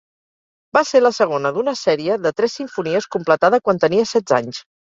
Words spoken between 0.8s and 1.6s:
ser la segona